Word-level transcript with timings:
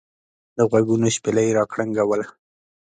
دغوږونو 0.57 1.07
شپېلۍ 1.15 1.47
را 1.57 1.63
کرنګوله. 1.71 2.25